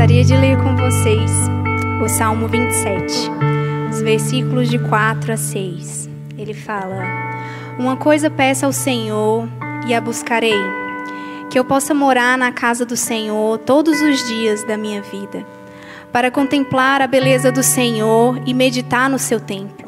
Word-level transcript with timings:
gostaria 0.00 0.24
de 0.24 0.34
ler 0.34 0.56
com 0.56 0.74
vocês 0.74 1.30
o 2.02 2.08
Salmo 2.08 2.48
27, 2.48 3.30
os 3.90 4.00
versículos 4.00 4.70
de 4.70 4.78
4 4.78 5.34
a 5.34 5.36
6. 5.36 6.08
Ele 6.38 6.54
fala: 6.54 7.04
Uma 7.78 7.98
coisa 7.98 8.30
peço 8.30 8.64
ao 8.64 8.72
Senhor 8.72 9.46
e 9.86 9.92
a 9.92 10.00
buscarei, 10.00 10.58
que 11.50 11.58
eu 11.58 11.66
possa 11.66 11.92
morar 11.92 12.38
na 12.38 12.50
casa 12.50 12.86
do 12.86 12.96
Senhor 12.96 13.58
todos 13.58 14.00
os 14.00 14.26
dias 14.26 14.64
da 14.64 14.74
minha 14.74 15.02
vida, 15.02 15.46
para 16.10 16.30
contemplar 16.30 17.02
a 17.02 17.06
beleza 17.06 17.52
do 17.52 17.62
Senhor 17.62 18.40
e 18.46 18.54
meditar 18.54 19.10
no 19.10 19.18
seu 19.18 19.38
templo. 19.38 19.86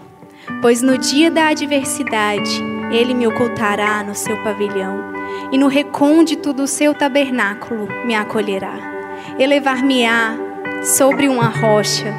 Pois 0.60 0.82
no 0.82 0.98
dia 0.98 1.30
da 1.30 1.48
adversidade, 1.48 2.62
ele 2.90 3.14
me 3.14 3.26
ocultará 3.26 4.02
no 4.02 4.14
seu 4.14 4.36
pavilhão, 4.44 5.10
e 5.50 5.56
no 5.56 5.68
recôndito 5.68 6.52
do 6.52 6.66
seu 6.66 6.92
tabernáculo 6.92 7.88
me 8.04 8.14
acolherá 8.14 8.91
elevar-me-á 9.38 10.36
sobre 10.82 11.28
uma 11.28 11.46
rocha. 11.46 12.12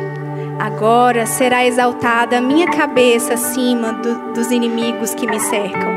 Agora 0.59 1.25
será 1.25 1.65
exaltada 1.65 2.37
a 2.37 2.41
minha 2.41 2.67
cabeça 2.67 3.33
acima 3.33 3.91
do, 3.93 4.33
dos 4.33 4.51
inimigos 4.51 5.13
que 5.13 5.27
me 5.27 5.39
cercam. 5.39 5.91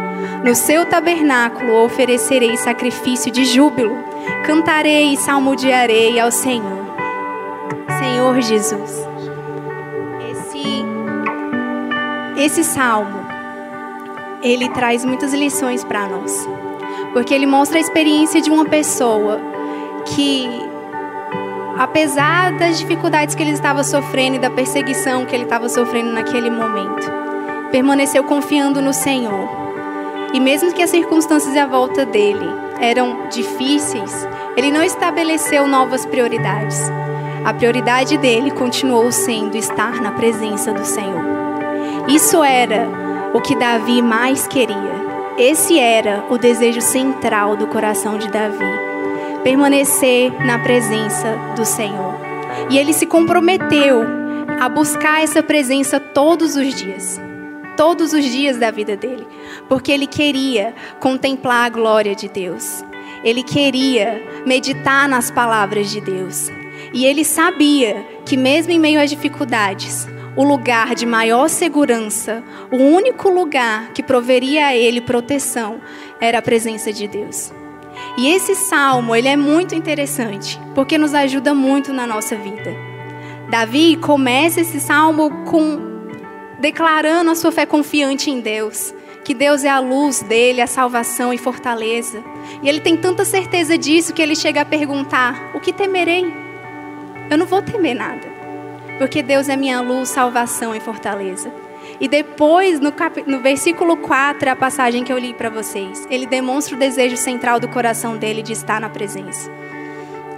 No 0.45 0.55
seu 0.55 0.87
tabernáculo 0.87 1.85
oferecerei 1.85 2.57
sacrifício 2.57 3.31
de 3.31 3.45
júbilo, 3.45 3.97
cantarei 4.45 5.13
e 5.13 5.17
salmodiarei 5.17 6.19
ao 6.19 6.31
Senhor. 6.31 6.87
Senhor 7.99 8.41
Jesus, 8.41 9.09
esse, 10.31 10.85
esse 12.37 12.65
salmo, 12.65 13.27
ele 14.43 14.69
traz 14.71 15.05
muitas 15.05 15.33
lições 15.33 15.85
para 15.85 16.07
nós, 16.09 16.49
porque 17.13 17.35
ele 17.35 17.47
mostra 17.47 17.79
a 17.79 17.81
experiência 17.81 18.41
de 18.41 18.51
uma 18.51 18.65
pessoa 18.65 19.41
que 20.05 20.66
apesar 21.79 22.53
das 22.53 22.79
dificuldades 22.79 23.35
que 23.35 23.43
ele 23.43 23.53
estava 23.53 23.85
sofrendo 23.85 24.37
e 24.37 24.41
da 24.41 24.51
perseguição 24.51 25.27
que 25.27 25.35
ele 25.35 25.45
estava 25.45 25.69
sofrendo 25.69 26.11
naquele 26.13 26.51
momento, 26.51 27.11
permaneceu 27.71 28.25
confiando 28.25 28.81
no 28.81 28.93
Senhor. 28.93 29.49
E 30.33 30.41
mesmo 30.41 30.73
que 30.73 30.83
as 30.83 30.91
circunstâncias 30.91 31.57
à 31.57 31.67
volta 31.67 32.05
dele 32.05 32.47
eram 32.81 33.29
difíceis, 33.29 34.27
ele 34.57 34.71
não 34.71 34.83
estabeleceu 34.83 35.67
novas 35.67 36.05
prioridades. 36.07 36.81
A 37.45 37.53
prioridade 37.55 38.17
dele 38.19 38.51
continuou 38.51 39.13
sendo 39.13 39.57
estar 39.57 40.01
na 40.01 40.13
presença 40.13 40.73
do 40.73 40.85
Senhor. 40.85 41.25
Isso 42.09 42.43
era 42.43 42.89
o 43.33 43.41
que 43.41 43.55
Davi 43.55 44.03
mais 44.03 44.47
queria. 44.47 44.97
Esse 45.39 45.79
era 45.79 46.25
o 46.31 46.39
desejo 46.39 46.81
central 46.81 47.57
do 47.57 47.67
coração 47.67 48.19
de 48.19 48.29
Davi 48.29 48.96
permanecer 49.47 50.33
na 50.45 50.59
presença 50.59 51.39
do 51.55 51.65
Senhor. 51.65 52.17
E 52.69 52.77
ele 52.77 52.93
se 52.93 53.07
comprometeu 53.07 54.03
a 54.61 54.69
buscar 54.69 55.23
essa 55.23 55.41
presença 55.41 56.01
todos 56.01 56.57
os 56.57 56.75
dias. 56.75 57.21
Todos 57.77 58.13
os 58.13 58.25
dias 58.25 58.57
da 58.57 58.73
vida 58.73 58.97
dele. 58.97 59.25
Porque 59.69 59.93
ele 59.93 60.09
queria 60.09 60.75
contemplar 60.99 61.67
a 61.67 61.69
glória 61.69 62.13
de 62.13 62.29
Deus. 62.29 62.85
Ele 63.23 63.45
queria 63.45 64.21
meditar 64.45 65.09
nas 65.09 65.31
palavras 65.31 65.93
de 65.93 66.01
Deus. 66.01 66.51
E 66.93 67.07
ele 67.07 67.25
sabia 67.25 68.05
que, 68.25 68.37
mesmo 68.37 68.73
em 68.73 68.81
meio 68.81 69.01
às 69.01 69.11
dificuldades, 69.11 70.09
o 70.35 70.43
lugar 70.43 70.93
de 70.97 71.07
maior 71.07 71.49
segurança, 71.49 72.43
o 72.73 72.79
único 72.79 73.29
lugar 73.29 73.93
que 73.93 74.03
proveria 74.03 74.67
a 74.67 74.77
ele 74.77 75.01
proteção, 75.01 75.81
era 76.21 76.39
a 76.39 76.43
presença 76.43 76.93
de 76.93 77.07
Deus. 77.07 77.53
E 78.17 78.29
esse 78.29 78.55
salmo, 78.55 79.15
ele 79.15 79.29
é 79.29 79.37
muito 79.37 79.75
interessante, 79.75 80.61
porque 80.75 80.97
nos 80.99 81.15
ajuda 81.15 81.55
muito 81.55 81.93
na 81.93 82.07
nossa 82.07 82.37
vida. 82.37 82.75
Davi 83.51 83.97
começa 83.97 84.61
esse 84.61 84.81
salmo 84.81 85.31
com 85.45 85.79
declarando 86.59 87.31
a 87.31 87.35
sua 87.35 87.53
fé 87.53 87.67
confiante 87.67 88.31
em 88.31 88.41
Deus, 88.41 88.95
que 89.25 89.35
Deus 89.35 89.65
é 89.65 89.69
a 89.69 89.79
luz 89.79 90.23
dele, 90.23 90.61
a 90.61 90.67
salvação 90.67 91.33
e 91.33 91.39
fortaleza. 91.39 92.23
E 92.63 92.69
ele 92.69 92.81
tem 92.81 92.97
tanta 92.97 93.25
certeza 93.25 93.77
disso 93.77 94.15
que 94.15 94.23
ele 94.23 94.35
chega 94.35 94.63
a 94.63 94.65
perguntar: 94.65 95.51
"O 95.55 95.61
que 95.61 95.73
temerei? 95.73 96.33
Eu 97.31 97.37
não 97.37 97.47
vou 97.47 97.61
temer 97.61 97.95
nada, 97.95 98.27
porque 98.99 99.23
Deus 99.23 99.49
é 99.49 99.57
minha 99.57 99.81
luz, 99.81 100.09
salvação 100.09 100.75
e 100.75 100.81
fortaleza." 100.81 101.66
E 102.01 102.09
depois, 102.09 102.81
no, 102.81 102.93
cap... 102.93 103.23
no 103.27 103.41
versículo 103.41 103.97
4, 103.97 104.49
é 104.49 104.53
a 104.53 104.57
passagem 104.57 105.05
que 105.05 105.13
eu 105.13 105.19
li 105.19 105.33
para 105.33 105.49
vocês. 105.49 106.07
Ele 106.11 106.27
demonstra 106.27 106.77
o 106.77 106.79
desejo 106.79 107.17
central 107.17 107.59
do 107.59 107.69
coração 107.69 108.17
dele 108.17 108.43
de 108.43 108.53
estar 108.53 108.81
na 108.81 108.89
presença. 108.89 109.51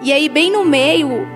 E 0.03 0.12
aí, 0.12 0.28
bem 0.28 0.50
no 0.50 0.64
meio, 0.64 1.26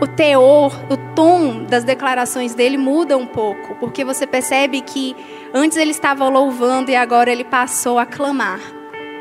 o 0.00 0.06
teor, 0.06 0.72
o 0.90 0.96
tom 1.14 1.64
das 1.64 1.84
declarações 1.84 2.54
dele 2.54 2.76
muda 2.76 3.16
um 3.16 3.26
pouco, 3.26 3.76
porque 3.76 4.04
você 4.04 4.26
percebe 4.26 4.80
que 4.80 5.14
antes 5.52 5.78
ele 5.78 5.92
estava 5.92 6.28
louvando 6.28 6.90
e 6.90 6.96
agora 6.96 7.30
ele 7.30 7.44
passou 7.44 7.98
a 7.98 8.04
clamar. 8.04 8.60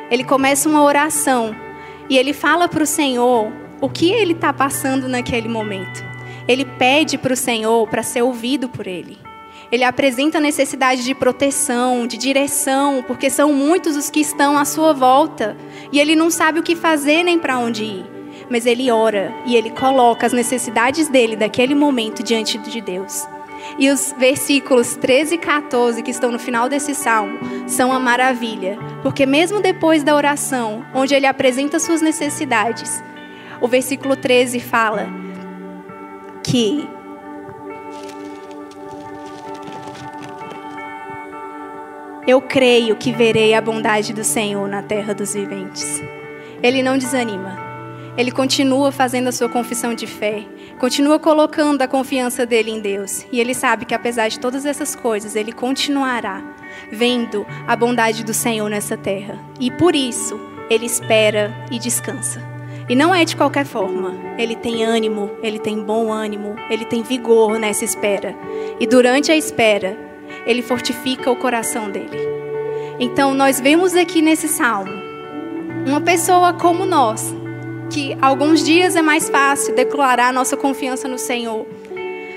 Ele 0.10 0.24
começa 0.24 0.68
uma 0.68 0.84
oração 0.84 1.56
e 2.10 2.18
ele 2.18 2.34
fala 2.34 2.68
para 2.68 2.84
o 2.84 2.88
Senhor 2.88 3.52
o 3.80 3.90
que 3.90 4.12
ele 4.12 4.34
está 4.34 4.52
passando 4.52 5.08
naquele 5.08 5.48
momento. 5.48 6.04
Ele 6.48 6.66
pede 6.66 7.18
para 7.18 7.34
o 7.34 7.38
Senhor 7.38 7.88
para 7.88 8.04
ser 8.04 8.22
ouvido 8.22 8.68
por 8.68 8.88
ele. 8.88 9.18
Ele 9.74 9.84
apresenta 9.84 10.38
a 10.38 10.42
necessidade 10.42 11.04
de 11.04 11.16
proteção, 11.16 12.06
de 12.06 12.16
direção, 12.16 13.04
porque 13.08 13.28
são 13.28 13.52
muitos 13.52 13.98
os 13.98 14.08
que 14.08 14.20
estão 14.20 14.56
à 14.56 14.66
sua 14.66 14.94
volta 14.94 15.58
e 15.92 16.00
ele 16.00 16.16
não 16.16 16.30
sabe 16.30 16.60
o 16.60 16.64
que 16.64 16.76
fazer 16.76 17.24
nem 17.24 17.40
para 17.40 17.58
onde 17.58 17.84
ir. 17.84 18.06
Mas 18.48 18.68
ele 18.68 18.92
ora 18.92 19.34
e 19.48 19.56
ele 19.56 19.72
coloca 19.72 20.28
as 20.28 20.32
necessidades 20.32 21.08
dele 21.08 21.36
daquele 21.36 21.74
momento 21.74 22.22
diante 22.22 22.60
de 22.60 22.82
Deus. 22.82 23.28
E 23.80 23.90
os 23.90 24.14
versículos 24.16 24.96
13 24.96 25.34
e 25.34 25.38
14 25.40 26.04
que 26.04 26.12
estão 26.12 26.32
no 26.32 26.38
final 26.38 26.70
desse 26.70 26.94
salmo 26.94 27.40
são 27.66 27.92
a 27.92 28.00
maravilha, 28.00 28.78
porque 29.02 29.26
mesmo 29.26 29.60
depois 29.60 30.04
da 30.04 30.16
oração, 30.16 30.86
onde 30.94 31.16
ele 31.16 31.26
apresenta 31.26 31.80
suas 31.80 32.00
necessidades, 32.00 33.04
o 33.60 33.68
versículo 33.68 34.16
13 34.16 34.60
fala 34.60 35.08
que 36.44 36.88
Eu 42.26 42.42
creio 42.42 42.96
que 42.96 43.12
verei 43.12 43.54
a 43.54 43.60
bondade 43.60 44.14
do 44.14 44.24
Senhor 44.24 44.66
na 44.70 44.82
terra 44.82 45.14
dos 45.14 45.34
viventes. 45.34 46.02
Ele 46.62 46.82
não 46.82 46.98
desanima. 46.98 47.58
Ele 48.18 48.32
continua 48.32 48.94
fazendo 48.94 49.28
a 49.28 49.32
sua 49.34 49.50
confissão 49.50 49.94
de 49.94 50.08
fé, 50.08 50.46
continua 50.80 51.20
colocando 51.20 51.82
a 51.82 51.88
confiança 51.88 52.46
dele 52.46 52.72
em 52.72 52.80
Deus. 52.80 53.26
E 53.30 53.42
ele 53.42 53.54
sabe 53.54 53.84
que 53.84 53.94
apesar 53.94 54.30
de 54.30 54.40
todas 54.40 54.66
essas 54.66 54.96
coisas, 54.96 55.36
ele 55.36 55.52
continuará 55.52 56.42
vendo 56.90 57.46
a 57.68 57.76
bondade 57.76 58.24
do 58.24 58.34
Senhor 58.34 58.70
nessa 58.70 58.96
terra. 58.96 59.38
E 59.60 59.70
por 59.72 59.94
isso, 59.94 60.40
ele 60.70 60.86
espera 60.86 61.54
e 61.70 61.78
descansa. 61.78 62.42
E 62.88 62.96
não 62.96 63.14
é 63.14 63.26
de 63.26 63.36
qualquer 63.36 63.66
forma. 63.66 64.16
Ele 64.38 64.56
tem 64.56 64.86
ânimo, 64.86 65.30
ele 65.42 65.60
tem 65.60 65.84
bom 65.84 66.10
ânimo, 66.10 66.56
ele 66.70 66.86
tem 66.86 67.04
vigor 67.04 67.60
nessa 67.60 67.84
espera. 67.84 68.34
E 68.80 68.88
durante 68.88 69.30
a 69.30 69.36
espera, 69.36 70.13
ele 70.46 70.62
fortifica 70.62 71.32
o 71.32 71.36
coração 71.36 71.90
dele. 71.90 72.18
Então, 73.00 73.34
nós 73.34 73.60
vemos 73.60 73.96
aqui 73.96 74.22
nesse 74.22 74.48
salmo 74.48 74.92
uma 75.86 76.00
pessoa 76.00 76.54
como 76.54 76.86
nós, 76.86 77.34
que 77.90 78.18
alguns 78.22 78.64
dias 78.64 78.96
é 78.96 79.02
mais 79.02 79.30
fácil 79.30 79.76
declarar 79.76 80.32
nossa 80.32 80.56
confiança 80.56 81.08
no 81.08 81.18
Senhor. 81.18 81.66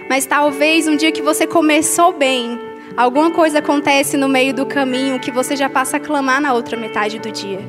Mas 0.09 0.27
talvez 0.27 0.87
um 0.87 0.97
dia 0.97 1.12
que 1.12 1.22
você 1.22 1.47
começou 1.47 2.12
bem, 2.12 2.59
alguma 2.97 3.31
coisa 3.31 3.59
acontece 3.59 4.16
no 4.16 4.28
meio 4.28 4.55
do 4.55 4.66
caminho 4.66 5.21
que 5.21 5.31
você 5.31 5.56
já 5.56 5.69
passa 5.69 5.97
a 5.97 6.00
clamar 6.00 6.41
na 6.41 6.53
outra 6.53 6.77
metade 6.77 7.19
do 7.19 7.31
dia. 7.31 7.61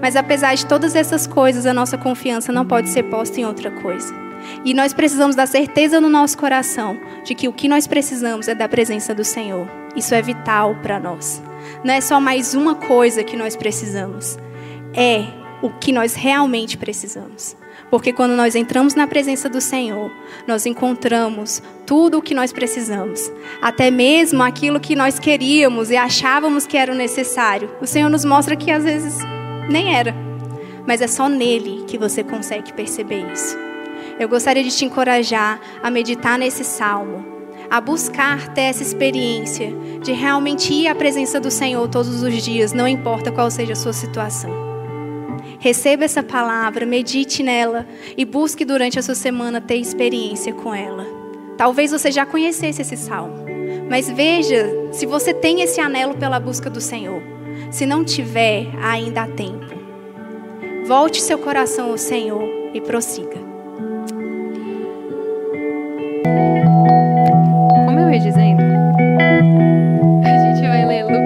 Mas 0.00 0.16
apesar 0.16 0.54
de 0.54 0.66
todas 0.66 0.94
essas 0.94 1.26
coisas, 1.26 1.66
a 1.66 1.74
nossa 1.74 1.96
confiança 1.96 2.52
não 2.52 2.66
pode 2.66 2.90
ser 2.90 3.04
posta 3.04 3.40
em 3.40 3.46
outra 3.46 3.70
coisa. 3.70 4.14
E 4.64 4.74
nós 4.74 4.92
precisamos 4.92 5.34
da 5.34 5.46
certeza 5.46 6.00
no 6.00 6.08
nosso 6.08 6.36
coração 6.36 6.98
de 7.24 7.34
que 7.34 7.48
o 7.48 7.52
que 7.52 7.68
nós 7.68 7.86
precisamos 7.86 8.48
é 8.48 8.54
da 8.54 8.68
presença 8.68 9.14
do 9.14 9.24
Senhor. 9.24 9.66
Isso 9.96 10.14
é 10.14 10.22
vital 10.22 10.74
para 10.82 10.98
nós. 10.98 11.42
Não 11.82 11.94
é 11.94 12.00
só 12.00 12.20
mais 12.20 12.54
uma 12.54 12.74
coisa 12.74 13.24
que 13.24 13.36
nós 13.36 13.56
precisamos. 13.56 14.38
É 14.92 15.24
o 15.62 15.70
que 15.70 15.92
nós 15.92 16.14
realmente 16.14 16.76
precisamos. 16.76 17.56
Porque 17.90 18.12
quando 18.12 18.32
nós 18.32 18.54
entramos 18.54 18.94
na 18.94 19.06
presença 19.06 19.48
do 19.48 19.60
Senhor, 19.60 20.10
nós 20.46 20.66
encontramos 20.66 21.62
tudo 21.86 22.18
o 22.18 22.22
que 22.22 22.34
nós 22.34 22.52
precisamos, 22.52 23.30
até 23.60 23.90
mesmo 23.90 24.42
aquilo 24.42 24.80
que 24.80 24.96
nós 24.96 25.18
queríamos 25.18 25.90
e 25.90 25.96
achávamos 25.96 26.66
que 26.66 26.76
era 26.76 26.94
necessário. 26.94 27.70
O 27.80 27.86
Senhor 27.86 28.08
nos 28.08 28.24
mostra 28.24 28.56
que 28.56 28.70
às 28.70 28.84
vezes 28.84 29.18
nem 29.68 29.94
era, 29.94 30.14
mas 30.86 31.00
é 31.00 31.06
só 31.06 31.28
nele 31.28 31.84
que 31.86 31.98
você 31.98 32.22
consegue 32.22 32.72
perceber 32.72 33.30
isso. 33.32 33.56
Eu 34.18 34.28
gostaria 34.28 34.62
de 34.62 34.70
te 34.70 34.84
encorajar 34.84 35.60
a 35.82 35.90
meditar 35.90 36.38
nesse 36.38 36.64
salmo, 36.64 37.24
a 37.70 37.80
buscar 37.80 38.52
ter 38.54 38.62
essa 38.62 38.82
experiência 38.82 39.72
de 40.02 40.12
realmente 40.12 40.72
ir 40.72 40.88
à 40.88 40.94
presença 40.94 41.40
do 41.40 41.50
Senhor 41.50 41.88
todos 41.88 42.22
os 42.22 42.42
dias, 42.42 42.72
não 42.72 42.86
importa 42.86 43.32
qual 43.32 43.50
seja 43.50 43.72
a 43.72 43.76
sua 43.76 43.92
situação. 43.92 44.50
Receba 45.58 46.04
essa 46.04 46.22
palavra, 46.22 46.84
medite 46.84 47.42
nela 47.42 47.86
e 48.16 48.24
busque 48.24 48.64
durante 48.64 48.98
a 48.98 49.02
sua 49.02 49.14
semana 49.14 49.60
ter 49.60 49.76
experiência 49.76 50.52
com 50.52 50.74
ela. 50.74 51.06
Talvez 51.56 51.90
você 51.90 52.10
já 52.10 52.26
conhecesse 52.26 52.82
esse 52.82 52.96
salmo, 52.96 53.44
mas 53.88 54.10
veja 54.10 54.66
se 54.92 55.06
você 55.06 55.32
tem 55.32 55.62
esse 55.62 55.80
anelo 55.80 56.14
pela 56.16 56.40
busca 56.40 56.68
do 56.68 56.80
Senhor. 56.80 57.22
Se 57.70 57.86
não 57.86 58.04
tiver, 58.04 58.66
ainda 58.82 59.22
há 59.22 59.28
tempo. 59.28 59.74
Volte 60.86 61.22
seu 61.22 61.38
coração 61.38 61.90
ao 61.90 61.98
Senhor 61.98 62.42
e 62.74 62.80
prossiga. 62.80 63.43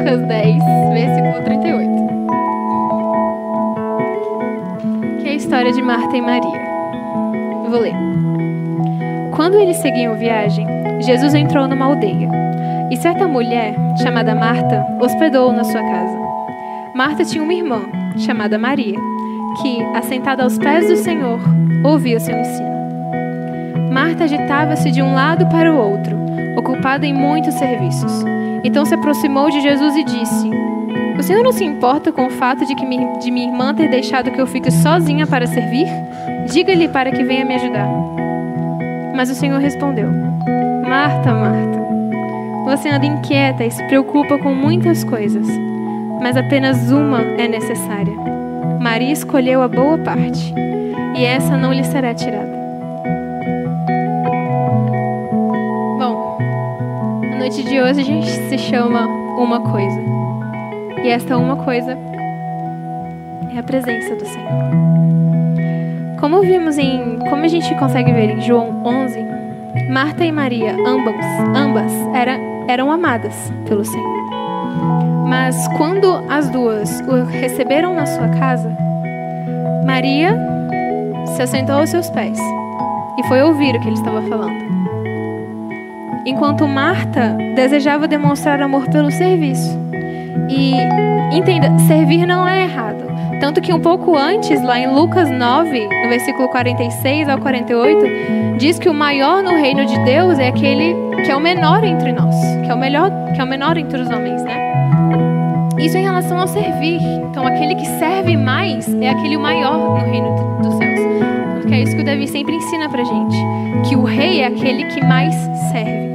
Lucas 0.08 0.26
10, 0.26 0.56
versículo 0.94 1.44
38. 1.44 1.90
Que 5.20 5.28
é 5.28 5.32
a 5.32 5.34
história 5.34 5.70
de 5.70 5.82
Marta 5.82 6.16
e 6.16 6.22
Maria. 6.22 6.62
Eu 7.64 7.70
vou 7.70 7.80
ler. 7.80 7.94
Quando 9.36 9.58
eles 9.58 9.76
seguiam 9.76 10.16
viagem, 10.16 10.66
Jesus 11.00 11.34
entrou 11.34 11.68
numa 11.68 11.84
aldeia. 11.84 12.30
E 12.90 12.96
certa 12.96 13.28
mulher, 13.28 13.74
chamada 14.02 14.34
Marta, 14.34 14.82
hospedou-o 14.98 15.52
na 15.52 15.64
sua 15.64 15.82
casa. 15.82 16.18
Marta 16.94 17.22
tinha 17.22 17.44
uma 17.44 17.52
irmã, 17.52 17.82
chamada 18.16 18.56
Maria 18.56 18.98
que, 19.60 19.82
assentada 19.94 20.42
aos 20.42 20.56
pés 20.56 20.88
do 20.88 20.96
Senhor, 20.96 21.38
ouvia 21.84 22.18
seu 22.18 22.34
ensino. 22.34 22.78
Marta 23.92 24.24
agitava-se 24.24 24.90
de 24.90 25.02
um 25.02 25.14
lado 25.14 25.46
para 25.48 25.70
o 25.70 25.76
outro, 25.76 26.16
ocupada 26.56 27.04
em 27.04 27.12
muitos 27.12 27.52
serviços. 27.54 28.37
Então 28.64 28.84
se 28.84 28.94
aproximou 28.94 29.50
de 29.50 29.60
Jesus 29.60 29.96
e 29.96 30.04
disse: 30.04 30.50
O 31.18 31.22
Senhor 31.22 31.42
não 31.42 31.52
se 31.52 31.64
importa 31.64 32.12
com 32.12 32.26
o 32.26 32.30
fato 32.30 32.64
de, 32.66 32.74
que 32.74 32.84
de 33.20 33.30
minha 33.30 33.48
irmã 33.48 33.74
ter 33.74 33.88
deixado 33.88 34.30
que 34.30 34.40
eu 34.40 34.46
fique 34.46 34.70
sozinha 34.70 35.26
para 35.26 35.46
servir? 35.46 35.86
Diga-lhe 36.50 36.88
para 36.88 37.10
que 37.10 37.22
venha 37.22 37.44
me 37.44 37.54
ajudar. 37.54 37.88
Mas 39.14 39.30
o 39.30 39.34
Senhor 39.34 39.60
respondeu: 39.60 40.08
Marta, 40.88 41.32
Marta, 41.32 41.78
você 42.64 42.88
anda 42.88 43.06
inquieta 43.06 43.64
e 43.64 43.70
se 43.70 43.82
preocupa 43.84 44.38
com 44.38 44.54
muitas 44.54 45.04
coisas, 45.04 45.46
mas 46.20 46.36
apenas 46.36 46.90
uma 46.90 47.20
é 47.22 47.48
necessária. 47.48 48.14
Maria 48.80 49.12
escolheu 49.12 49.62
a 49.62 49.68
boa 49.68 49.98
parte, 49.98 50.54
e 51.16 51.24
essa 51.24 51.56
não 51.56 51.72
lhe 51.72 51.84
será 51.84 52.14
tirada. 52.14 52.57
Noite 57.48 57.62
de 57.62 57.80
hoje 57.80 58.00
a 58.02 58.04
gente 58.04 58.28
se 58.28 58.58
chama 58.58 59.06
Uma 59.38 59.60
Coisa. 59.60 59.98
E 61.02 61.08
esta 61.08 61.38
uma 61.38 61.56
coisa 61.56 61.96
é 63.54 63.58
a 63.58 63.62
presença 63.62 64.14
do 64.16 64.26
Senhor. 64.26 64.50
Como 66.20 66.42
vimos 66.42 66.76
em, 66.76 67.18
como 67.20 67.44
a 67.44 67.48
gente 67.48 67.74
consegue 67.76 68.12
ver 68.12 68.32
em 68.32 68.42
João 68.42 68.82
11, 68.84 69.24
Marta 69.90 70.26
e 70.26 70.30
Maria, 70.30 70.76
ambas, 70.86 71.24
ambas 71.56 71.90
eram, 72.14 72.66
eram 72.68 72.92
amadas 72.92 73.34
pelo 73.66 73.82
Senhor. 73.82 74.28
Mas 75.26 75.56
quando 75.68 76.22
as 76.28 76.50
duas 76.50 77.00
o 77.08 77.24
receberam 77.24 77.94
na 77.94 78.04
sua 78.04 78.28
casa, 78.28 78.70
Maria 79.86 80.38
se 81.34 81.40
assentou 81.40 81.76
aos 81.76 81.88
seus 81.88 82.10
pés 82.10 82.38
e 83.18 83.26
foi 83.26 83.40
ouvir 83.40 83.74
o 83.74 83.80
que 83.80 83.86
ele 83.86 83.96
estava 83.96 84.20
falando. 84.28 84.67
Enquanto 86.28 86.68
Marta 86.68 87.38
desejava 87.56 88.06
demonstrar 88.06 88.60
amor 88.60 88.86
pelo 88.88 89.10
serviço. 89.10 89.78
E 90.50 90.74
entenda, 91.34 91.72
servir 91.86 92.26
não 92.26 92.46
é 92.46 92.64
errado. 92.64 93.02
Tanto 93.40 93.62
que 93.62 93.72
um 93.72 93.80
pouco 93.80 94.14
antes, 94.14 94.62
lá 94.62 94.78
em 94.78 94.92
Lucas 94.92 95.30
9, 95.30 95.88
no 95.88 96.08
versículo 96.10 96.46
46 96.48 97.30
ao 97.30 97.38
48, 97.38 98.58
diz 98.58 98.78
que 98.78 98.90
o 98.90 98.94
maior 98.94 99.42
no 99.42 99.52
reino 99.52 99.86
de 99.86 99.98
Deus 100.00 100.38
é 100.38 100.48
aquele 100.48 100.94
que 101.24 101.30
é 101.30 101.34
o 101.34 101.40
menor 101.40 101.82
entre 101.82 102.12
nós, 102.12 102.36
que 102.62 102.70
é 102.70 102.74
o 102.74 102.78
melhor, 102.78 103.10
que 103.34 103.40
é 103.40 103.44
o 103.44 103.46
menor 103.46 103.78
entre 103.78 103.98
os 103.98 104.10
homens, 104.10 104.42
né? 104.42 104.58
Isso 105.78 105.96
em 105.96 106.02
relação 106.02 106.38
ao 106.38 106.46
servir. 106.46 107.00
Então, 107.30 107.46
aquele 107.46 107.74
que 107.74 107.86
serve 107.98 108.36
mais 108.36 108.86
é 109.00 109.08
aquele 109.08 109.38
maior 109.38 109.98
no 109.98 110.10
reino 110.10 110.58
dos 110.62 110.74
céus. 110.74 111.00
Porque 111.54 111.72
é 111.72 111.80
isso 111.80 111.96
que 111.96 112.02
o 112.02 112.04
Davi 112.04 112.28
sempre 112.28 112.54
ensina 112.54 112.86
pra 112.90 113.02
gente. 113.02 113.36
Que 113.88 113.96
o 113.96 114.04
rei 114.04 114.42
é 114.42 114.46
aquele 114.46 114.84
que 114.84 115.02
mais 115.02 115.34
serve. 115.72 116.07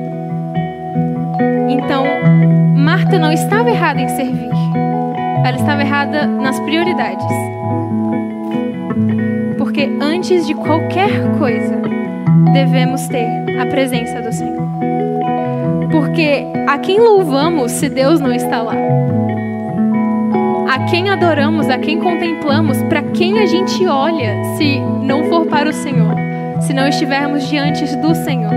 Então, 1.74 2.06
Marta 2.76 3.18
não 3.18 3.32
estava 3.32 3.72
errada 3.72 4.00
em 4.00 4.08
servir. 4.10 4.52
Ela 5.44 5.58
estava 5.58 5.82
errada 5.82 6.28
nas 6.28 6.60
prioridades. 6.60 7.26
Porque 9.58 9.90
antes 10.00 10.46
de 10.46 10.54
qualquer 10.54 11.10
coisa, 11.40 11.82
devemos 12.54 13.08
ter 13.08 13.28
a 13.60 13.66
presença 13.66 14.22
do 14.22 14.32
Senhor. 14.32 14.68
Porque 15.92 16.46
a 16.68 16.78
quem 16.78 17.00
louvamos 17.00 17.72
se 17.72 17.90
Deus 17.90 18.20
não 18.20 18.32
está 18.32 18.62
lá? 18.62 18.76
a 20.70 20.86
quem 20.86 21.08
adoramos, 21.08 21.70
a 21.70 21.78
quem 21.78 22.00
contemplamos, 22.00 22.82
para 22.84 23.04
quem 23.04 23.38
a 23.38 23.46
gente 23.46 23.86
olha 23.86 24.44
se 24.58 24.80
não 24.80 25.26
for 25.26 25.46
para 25.46 25.70
o 25.70 25.74
Senhor, 25.74 26.16
se 26.62 26.74
não 26.74 26.88
estivermos 26.88 27.48
diante 27.48 27.86
do 27.98 28.16
Senhor. 28.16 28.52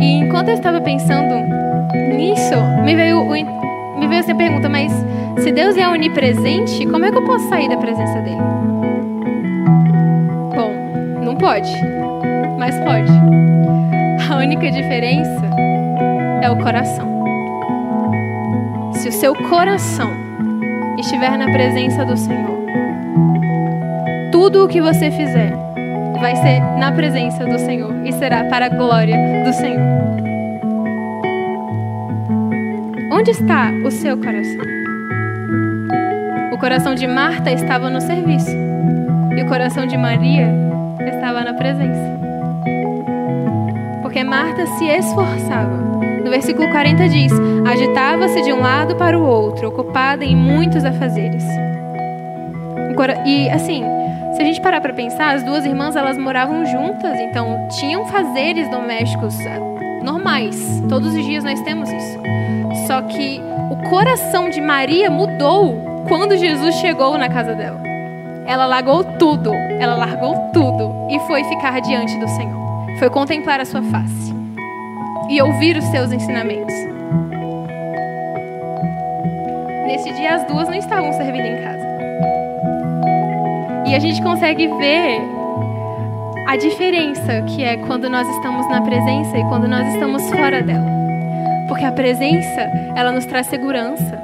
E 0.00 0.18
enquanto 0.18 0.48
eu 0.48 0.54
estava 0.54 0.80
pensando 0.80 1.53
nisso, 1.94 2.54
me 2.84 2.94
veio, 2.94 3.24
me 3.24 4.06
veio 4.08 4.20
essa 4.20 4.34
pergunta, 4.34 4.68
mas 4.68 4.92
se 5.38 5.52
Deus 5.52 5.76
é 5.76 5.88
onipresente, 5.88 6.86
como 6.86 7.04
é 7.04 7.10
que 7.10 7.18
eu 7.18 7.24
posso 7.24 7.48
sair 7.48 7.68
da 7.68 7.76
presença 7.76 8.20
dele? 8.20 8.42
Bom, 10.54 10.70
não 11.24 11.36
pode, 11.36 11.70
mas 12.58 12.78
pode. 12.80 13.12
A 14.30 14.36
única 14.36 14.70
diferença 14.70 15.50
é 16.42 16.50
o 16.50 16.56
coração. 16.56 17.06
Se 18.92 19.08
o 19.08 19.12
seu 19.12 19.34
coração 19.34 20.10
estiver 20.98 21.36
na 21.36 21.46
presença 21.46 22.04
do 22.04 22.16
Senhor, 22.16 22.64
tudo 24.32 24.64
o 24.64 24.68
que 24.68 24.80
você 24.80 25.10
fizer 25.10 25.52
vai 26.20 26.36
ser 26.36 26.60
na 26.78 26.90
presença 26.92 27.44
do 27.44 27.58
Senhor 27.58 27.92
e 28.04 28.12
será 28.12 28.44
para 28.44 28.66
a 28.66 28.68
glória 28.68 29.44
do 29.44 29.52
Senhor. 29.52 30.23
Onde 33.24 33.30
está 33.30 33.70
o 33.82 33.90
seu 33.90 34.18
coração? 34.18 34.60
O 36.52 36.58
coração 36.58 36.94
de 36.94 37.06
Marta 37.06 37.50
estava 37.50 37.88
no 37.88 37.98
serviço 37.98 38.50
e 39.34 39.42
o 39.42 39.48
coração 39.48 39.86
de 39.86 39.96
Maria 39.96 40.46
estava 41.00 41.40
na 41.40 41.54
presença. 41.54 42.20
Porque 44.02 44.22
Marta 44.22 44.66
se 44.66 44.84
esforçava 44.84 45.74
no 46.22 46.30
versículo 46.30 46.68
40 46.68 47.08
diz: 47.08 47.32
Agitava-se 47.66 48.42
de 48.42 48.52
um 48.52 48.60
lado 48.60 48.94
para 48.96 49.18
o 49.18 49.24
outro, 49.24 49.68
ocupada 49.68 50.22
em 50.22 50.36
muitos 50.36 50.84
afazeres. 50.84 51.44
E 53.24 53.48
assim, 53.48 53.84
se 54.34 54.42
a 54.42 54.44
gente 54.44 54.60
parar 54.60 54.82
para 54.82 54.92
pensar, 54.92 55.34
as 55.34 55.42
duas 55.42 55.64
irmãs 55.64 55.96
elas 55.96 56.18
moravam 56.18 56.66
juntas, 56.66 57.18
então 57.20 57.68
tinham 57.80 58.04
fazeres 58.04 58.68
domésticos 58.68 59.34
ah, 59.46 60.02
normais. 60.04 60.82
Todos 60.90 61.14
os 61.14 61.24
dias 61.24 61.42
nós 61.42 61.62
temos 61.62 61.90
isso. 61.90 62.18
Só 62.86 63.00
que 63.02 63.40
o 63.70 63.88
coração 63.88 64.50
de 64.50 64.60
Maria 64.60 65.10
mudou 65.10 66.04
quando 66.06 66.36
Jesus 66.36 66.74
chegou 66.76 67.16
na 67.16 67.28
casa 67.28 67.54
dela. 67.54 67.80
Ela 68.46 68.66
largou 68.66 69.02
tudo, 69.04 69.54
ela 69.54 69.94
largou 69.94 70.34
tudo 70.52 71.08
e 71.10 71.18
foi 71.20 71.44
ficar 71.44 71.80
diante 71.80 72.18
do 72.18 72.28
Senhor. 72.28 72.62
Foi 72.98 73.08
contemplar 73.08 73.60
a 73.60 73.64
sua 73.64 73.82
face 73.82 74.34
e 75.30 75.40
ouvir 75.40 75.76
os 75.76 75.84
seus 75.86 76.12
ensinamentos. 76.12 76.74
Nesse 79.86 80.12
dia, 80.12 80.34
as 80.34 80.44
duas 80.44 80.68
não 80.68 80.76
estavam 80.76 81.12
servindo 81.14 81.46
em 81.46 81.56
casa. 81.62 81.84
E 83.86 83.94
a 83.94 83.98
gente 83.98 84.22
consegue 84.22 84.66
ver 84.66 85.20
a 86.48 86.56
diferença 86.56 87.42
que 87.42 87.64
é 87.64 87.76
quando 87.78 88.10
nós 88.10 88.28
estamos 88.28 88.68
na 88.68 88.82
presença 88.82 89.38
e 89.38 89.44
quando 89.44 89.66
nós 89.66 89.86
estamos 89.94 90.22
fora 90.30 90.62
dela. 90.62 91.03
Porque 91.68 91.84
a 91.84 91.92
presença, 91.92 92.60
ela 92.94 93.12
nos 93.12 93.24
traz 93.26 93.46
segurança. 93.46 94.18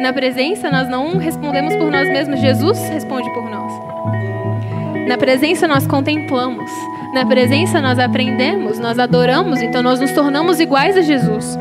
Na 0.00 0.12
presença, 0.12 0.70
nós 0.70 0.88
não 0.88 1.16
respondemos 1.16 1.74
por 1.76 1.90
nós 1.90 2.08
mesmos, 2.08 2.40
Jesus 2.40 2.78
responde 2.88 3.30
por 3.32 3.48
nós. 3.48 3.72
Na 5.06 5.16
presença, 5.16 5.66
nós 5.66 5.86
contemplamos. 5.86 6.70
Na 7.16 7.24
presença 7.24 7.80
nós 7.80 7.98
aprendemos, 7.98 8.78
nós 8.78 8.98
adoramos, 8.98 9.62
então 9.62 9.82
nós 9.82 9.98
nos 9.98 10.12
tornamos 10.12 10.60
iguais 10.60 10.98
a 10.98 11.00
Jesus. 11.00 11.56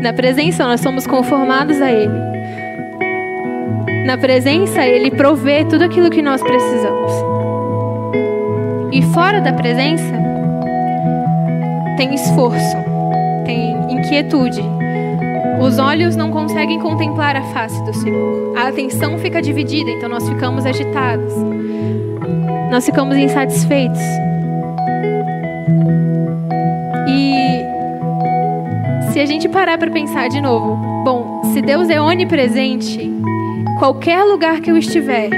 Na 0.00 0.12
presença 0.12 0.64
nós 0.64 0.80
somos 0.80 1.08
conformados 1.08 1.82
a 1.82 1.90
Ele. 1.90 2.20
Na 4.06 4.16
presença 4.16 4.86
Ele 4.86 5.10
provê 5.10 5.64
tudo 5.64 5.82
aquilo 5.82 6.08
que 6.08 6.22
nós 6.22 6.40
precisamos. 6.40 7.12
E 8.92 9.02
fora 9.12 9.40
da 9.40 9.52
presença 9.52 10.31
tem 11.96 12.14
esforço, 12.14 12.76
tem 13.44 13.72
inquietude. 13.90 14.62
Os 15.60 15.78
olhos 15.78 16.16
não 16.16 16.30
conseguem 16.30 16.80
contemplar 16.80 17.36
a 17.36 17.42
face 17.42 17.80
do 17.84 17.94
Senhor. 17.94 18.56
A 18.56 18.68
atenção 18.68 19.18
fica 19.18 19.40
dividida, 19.40 19.90
então 19.90 20.08
nós 20.08 20.28
ficamos 20.28 20.66
agitados. 20.66 21.32
Nós 22.70 22.84
ficamos 22.84 23.16
insatisfeitos. 23.16 24.00
E 27.08 27.62
se 29.12 29.20
a 29.20 29.26
gente 29.26 29.48
parar 29.48 29.78
para 29.78 29.90
pensar 29.90 30.28
de 30.28 30.40
novo, 30.40 30.76
bom, 31.04 31.42
se 31.52 31.60
Deus 31.60 31.90
é 31.90 32.00
onipresente, 32.00 33.12
qualquer 33.78 34.24
lugar 34.24 34.60
que 34.60 34.70
eu 34.70 34.76
estiver, 34.76 35.30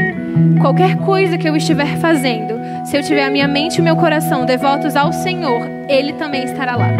qualquer 0.60 0.96
coisa 0.98 1.36
que 1.36 1.48
eu 1.48 1.56
estiver 1.56 1.98
fazendo, 1.98 2.53
se 2.84 2.96
eu 2.96 3.02
tiver 3.02 3.24
a 3.24 3.30
minha 3.30 3.48
mente 3.48 3.78
e 3.78 3.80
o 3.80 3.84
meu 3.84 3.96
coração 3.96 4.44
devotos 4.44 4.94
ao 4.94 5.12
Senhor, 5.12 5.62
Ele 5.88 6.12
também 6.12 6.44
estará 6.44 6.76
lá. 6.76 6.90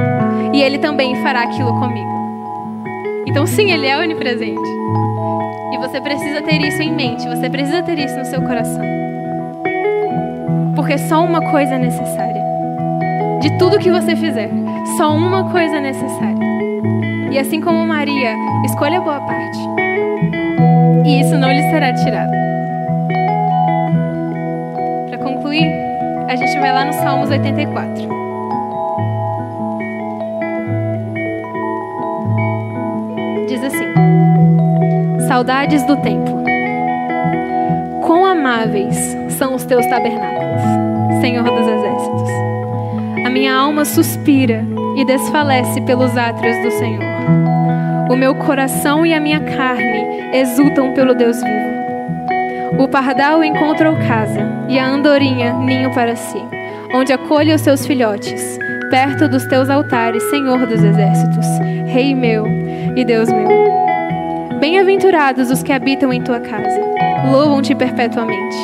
E 0.53 0.63
Ele 0.63 0.79
também 0.79 1.15
fará 1.17 1.43
aquilo 1.43 1.79
comigo. 1.79 2.15
Então, 3.27 3.47
sim, 3.47 3.71
Ele 3.71 3.87
é 3.87 3.99
onipresente. 3.99 4.69
E 5.73 5.79
você 5.79 6.01
precisa 6.01 6.41
ter 6.41 6.61
isso 6.63 6.83
em 6.83 6.93
mente, 6.93 7.29
você 7.29 7.51
precisa 7.51 7.83
ter 7.83 7.99
isso 7.99 8.17
no 8.17 8.25
seu 8.25 8.41
coração. 8.43 8.83
Porque 10.75 10.97
só 10.97 11.23
uma 11.23 11.51
coisa 11.51 11.75
é 11.75 11.79
necessária. 11.79 12.43
De 13.41 13.59
tudo 13.59 13.79
que 13.79 13.91
você 13.91 14.17
fizer, 14.17 14.51
só 14.97 15.15
uma 15.15 15.51
coisa 15.51 15.77
é 15.77 15.81
necessária. 15.81 16.45
E 17.31 17.39
assim 17.39 17.61
como 17.61 17.87
Maria, 17.87 18.35
escolha 18.65 18.99
a 18.99 19.03
boa 19.03 19.21
parte. 19.21 19.59
E 21.05 21.21
isso 21.21 21.37
não 21.37 21.53
lhe 21.53 21.63
será 21.71 21.93
tirado. 21.93 22.44
Concluir, 25.55 25.71
a 26.29 26.37
gente 26.37 26.59
vai 26.59 26.73
lá 26.73 26.85
no 26.85 26.93
Salmos 26.93 27.31
84. 27.31 28.09
Diz 33.47 33.63
assim: 33.63 33.87
Saudades 35.29 35.83
do 35.85 35.97
templo. 35.99 36.43
Quão 38.03 38.25
amáveis 38.25 38.97
são 39.31 39.55
os 39.55 39.65
teus 39.65 39.87
tabernáculos, 39.87 41.21
Senhor 41.21 41.45
dos 41.45 41.67
exércitos. 41.67 42.31
A 43.25 43.31
minha 43.31 43.55
alma 43.55 43.85
suspira 43.85 44.65
e 44.97 45.05
desfalece 45.05 45.81
pelos 45.83 46.17
átrios 46.17 46.57
do 46.63 46.71
Senhor. 46.73 47.05
O 48.11 48.17
meu 48.17 48.35
coração 48.35 49.07
e 49.07 49.15
a 49.15 49.21
minha 49.21 49.41
carne 49.41 50.05
exultam 50.35 50.93
pelo 50.93 51.15
Deus 51.15 51.43
vivo. 51.43 51.74
O 52.79 52.89
pardal 52.89 53.45
encontrou 53.45 53.95
casa 54.09 54.41
e 54.69 54.79
a 54.79 54.87
andorinha 54.87 55.53
ninho 55.53 55.93
para 55.93 56.17
si, 56.17 56.43
onde 56.93 57.13
acolhe 57.13 57.53
os 57.55 57.61
seus 57.61 57.87
filhotes, 57.87 58.59
perto 58.91 59.29
dos 59.29 59.45
teus 59.47 59.71
altares, 59.71 60.23
Senhor 60.25 60.67
dos 60.67 60.83
exércitos, 60.83 61.47
Rei 61.87 62.15
meu 62.15 62.47
e 62.97 63.05
Deus 63.05 63.31
meu. 63.31 63.49
Bem-aventurados 64.59 65.51
os 65.51 65.63
que 65.63 65.73
habitam 65.73 66.13
em 66.13 66.23
tua 66.23 66.41
casa, 66.41 66.81
louvam-te 67.31 67.75
perpetuamente. 67.75 68.57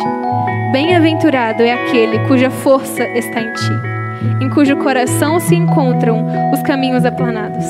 Bem-aventurado 0.72 1.62
é 1.62 1.72
aquele 1.72 2.18
cuja 2.26 2.50
força 2.50 3.04
está 3.04 3.40
em 3.40 3.52
ti, 3.52 4.44
em 4.44 4.50
cujo 4.50 4.76
coração 4.76 5.38
se 5.38 5.54
encontram 5.54 6.26
os 6.52 6.60
caminhos 6.62 7.04
aplanados. 7.04 7.64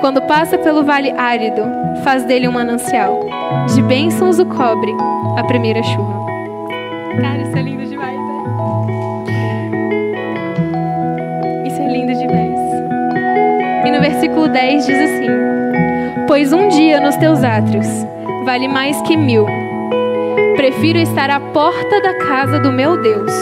Quando 0.00 0.22
passa 0.22 0.56
pelo 0.56 0.84
vale 0.84 1.12
árido, 1.16 1.62
faz 2.02 2.24
dele 2.24 2.48
um 2.48 2.52
manancial. 2.52 3.20
De 3.74 3.82
bênçãos 3.82 4.38
o 4.38 4.46
cobre 4.46 4.94
a 5.36 5.44
primeira 5.44 5.82
chuva. 5.82 6.26
Cara, 7.20 7.42
isso 7.42 7.56
é 7.56 7.62
lindo 7.62 7.84
demais, 7.84 8.18
né? 8.18 8.42
Isso 11.66 11.80
é 11.80 11.88
lindo 11.88 12.14
demais. 12.14 12.58
E 13.86 13.90
no 13.90 14.00
versículo 14.00 14.48
10 14.48 14.86
diz 14.86 14.98
assim: 14.98 15.28
Pois 16.26 16.52
um 16.52 16.68
dia 16.68 17.00
nos 17.00 17.16
teus 17.16 17.42
átrios 17.42 17.86
vale 18.44 18.68
mais 18.68 19.00
que 19.02 19.16
mil. 19.16 19.46
Prefiro 20.56 20.98
estar 20.98 21.30
à 21.30 21.40
porta 21.40 22.00
da 22.00 22.14
casa 22.14 22.58
do 22.58 22.72
meu 22.72 23.00
Deus 23.00 23.32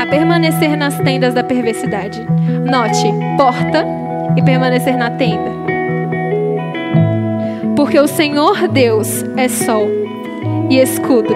a 0.00 0.06
permanecer 0.06 0.76
nas 0.76 0.98
tendas 1.00 1.34
da 1.34 1.42
perversidade. 1.42 2.24
Note, 2.64 3.12
porta 3.36 3.84
e 4.36 4.42
permanecer 4.42 4.96
na 4.96 5.10
tenda. 5.10 5.77
Porque 7.88 8.00
o 8.00 8.06
Senhor 8.06 8.68
Deus 8.68 9.24
é 9.34 9.48
sol 9.48 9.88
e 10.68 10.78
escudo, 10.78 11.34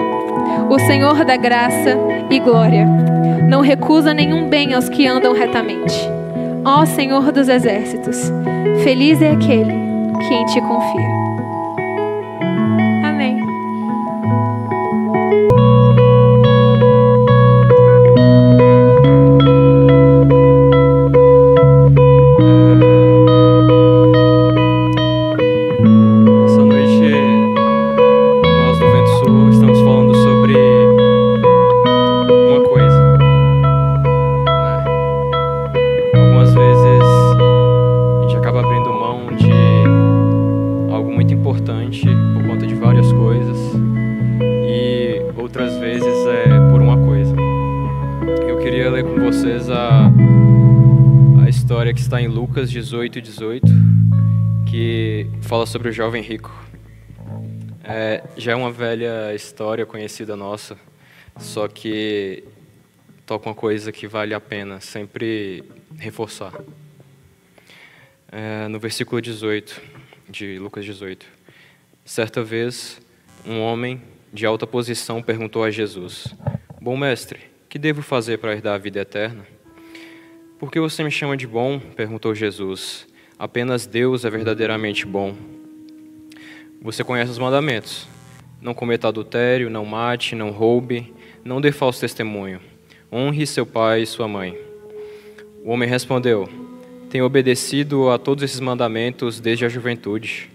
o 0.69 0.77
Senhor 0.77 1.25
da 1.25 1.35
graça 1.35 1.97
e 2.29 2.39
glória. 2.39 2.85
Não 3.49 3.61
recusa 3.61 4.13
nenhum 4.13 4.47
bem 4.47 4.75
aos 4.75 4.87
que 4.87 5.07
andam 5.07 5.33
retamente. 5.33 5.95
Ó 6.63 6.85
Senhor 6.85 7.31
dos 7.31 7.49
exércitos, 7.49 8.31
feliz 8.83 9.19
é 9.19 9.31
aquele 9.31 9.73
que 10.27 10.31
em 10.31 10.45
ti 10.45 10.61
confia. 10.61 11.12
18, 52.73 53.21
18, 53.21 53.67
que 54.67 55.27
fala 55.43 55.63
sobre 55.67 55.89
o 55.89 55.91
jovem 55.91 56.23
rico. 56.23 56.51
É, 57.83 58.23
já 58.35 58.53
é 58.53 58.55
uma 58.55 58.71
velha 58.71 59.31
história 59.35 59.85
conhecida 59.85 60.35
nossa, 60.35 60.75
só 61.37 61.67
que 61.67 62.43
toca 63.27 63.47
uma 63.47 63.53
coisa 63.53 63.91
que 63.91 64.07
vale 64.07 64.33
a 64.33 64.39
pena 64.39 64.81
sempre 64.81 65.63
reforçar. 65.99 66.51
É, 68.31 68.67
no 68.67 68.79
versículo 68.79 69.21
18 69.21 69.79
de 70.27 70.57
Lucas 70.57 70.83
18, 70.83 71.27
certa 72.03 72.43
vez 72.43 72.99
um 73.45 73.59
homem 73.61 74.01
de 74.33 74.47
alta 74.47 74.65
posição 74.65 75.21
perguntou 75.21 75.63
a 75.63 75.69
Jesus: 75.69 76.33
Bom 76.81 76.97
mestre, 76.97 77.39
que 77.69 77.77
devo 77.77 78.01
fazer 78.01 78.39
para 78.39 78.53
herdar 78.53 78.73
a 78.73 78.79
vida 78.79 78.99
eterna? 78.99 79.45
Por 80.63 80.71
que 80.71 80.79
você 80.79 81.03
me 81.03 81.11
chama 81.11 81.35
de 81.35 81.45
bom? 81.45 81.77
perguntou 81.77 82.33
Jesus. 82.33 83.05
Apenas 83.37 83.85
Deus 83.85 84.23
é 84.23 84.29
verdadeiramente 84.29 85.05
bom. 85.05 85.35
Você 86.81 87.03
conhece 87.03 87.31
os 87.31 87.37
mandamentos: 87.37 88.07
não 88.61 88.73
cometa 88.73 89.09
adultério, 89.09 89.69
não 89.69 89.83
mate, 89.83 90.35
não 90.35 90.51
roube, 90.51 91.13
não 91.43 91.59
dê 91.59 91.73
falso 91.73 91.99
testemunho. 91.99 92.61
Honre 93.11 93.45
seu 93.45 93.65
pai 93.65 94.03
e 94.03 94.05
sua 94.05 94.25
mãe. 94.25 94.57
O 95.65 95.71
homem 95.71 95.89
respondeu: 95.89 96.47
Tenho 97.09 97.25
obedecido 97.25 98.09
a 98.09 98.17
todos 98.17 98.41
esses 98.41 98.61
mandamentos 98.61 99.41
desde 99.41 99.65
a 99.65 99.69
juventude. 99.69 100.49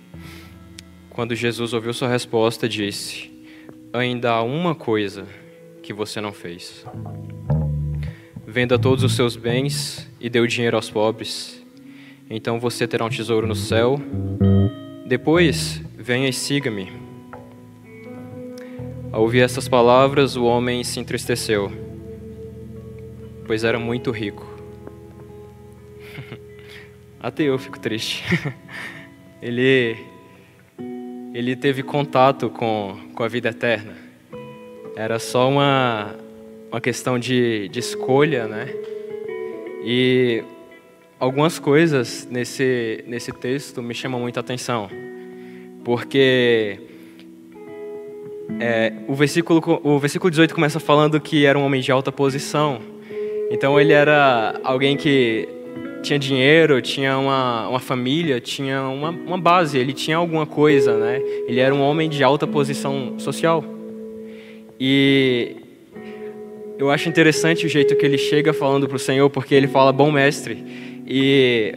Quando 1.11 1.35
Jesus 1.35 1.75
ouviu 1.75 1.93
sua 1.93 2.09
resposta, 2.09 2.67
disse: 2.67 3.31
Ainda 3.93 4.31
há 4.31 4.43
uma 4.43 4.75
coisa 4.75 5.27
que 5.83 5.93
você 5.93 6.19
não 6.19 6.33
fez. 6.33 6.87
Venda 8.51 8.79
todos 8.79 9.05
os 9.05 9.15
seus 9.15 9.37
bens 9.37 10.09
e 10.19 10.31
dê 10.31 10.41
o 10.41 10.47
dinheiro 10.47 10.75
aos 10.75 10.89
pobres. 10.89 11.63
Então 12.31 12.59
você 12.59 12.89
terá 12.89 13.05
um 13.05 13.11
tesouro 13.11 13.47
no 13.47 13.55
céu. 13.55 14.01
Depois, 15.07 15.83
venha 15.95 16.27
e 16.31 16.33
siga-me. 16.33 16.91
Ao 19.13 19.21
ouvir 19.21 19.41
essas 19.41 19.69
palavras, 19.69 20.35
o 20.35 20.47
homem 20.47 20.83
se 20.83 20.99
entristeceu, 20.99 21.71
pois 23.47 23.65
era 23.65 23.79
muito 23.79 24.11
rico. 24.11 24.49
Até 27.21 27.43
eu 27.43 27.59
fico 27.59 27.79
triste. 27.79 28.25
ele, 29.43 29.95
ele 31.35 31.55
teve 31.55 31.83
contato 31.83 32.49
com, 32.49 32.97
com 33.15 33.23
a 33.23 33.29
vida 33.29 33.51
eterna. 33.51 33.95
Era 34.97 35.19
só 35.19 35.51
uma, 35.51 36.17
uma 36.71 36.81
questão 36.81 37.19
de, 37.19 37.69
de 37.69 37.79
escolha, 37.79 38.47
né? 38.47 38.73
E 39.85 40.43
algumas 41.19 41.59
coisas 41.59 42.29
nesse, 42.31 43.05
nesse 43.07 43.33
texto 43.33 43.83
me 43.83 43.95
chamam 43.95 44.21
muita 44.21 44.41
atenção, 44.41 44.89
porque 45.85 46.79
é, 48.61 48.93
o, 49.07 49.15
versículo, 49.15 49.81
o 49.83 49.99
versículo 49.99 50.31
18 50.31 50.55
começa 50.55 50.79
falando 50.79 51.21
que 51.21 51.45
era 51.45 51.59
um 51.59 51.65
homem 51.65 51.81
de 51.81 51.91
alta 51.91 52.13
posição, 52.13 52.81
então 53.51 53.81
ele 53.81 53.93
era 53.93 54.61
alguém 54.63 54.97
que 54.97 55.49
tinha 56.03 56.19
dinheiro, 56.19 56.81
tinha 56.81 57.19
uma, 57.19 57.69
uma 57.69 57.81
família, 57.81 58.41
tinha 58.41 58.83
uma, 58.83 59.11
uma 59.11 59.39
base, 59.39 59.79
ele 59.79 59.93
tinha 59.93 60.17
alguma 60.17 60.47
coisa, 60.47 60.97
né? 60.97 61.21
Ele 61.47 61.61
era 61.61 61.75
um 61.75 61.81
homem 61.81 62.09
de 62.09 62.23
alta 62.23 62.47
posição 62.47 63.19
social. 63.19 63.65
E 64.79 65.57
eu 66.79 66.91
acho 66.91 67.09
interessante 67.09 67.67
o 67.67 67.69
jeito 67.69 67.97
que 67.97 68.07
ele 68.07 68.17
chega 68.17 68.53
falando 68.53 68.87
para 68.87 68.97
o 68.97 69.01
Senhor, 69.01 69.29
porque 69.29 69.55
ele 69.55 69.67
fala 69.67 69.93
bom 69.93 70.13
mestre. 70.13 70.65
E 71.05 71.75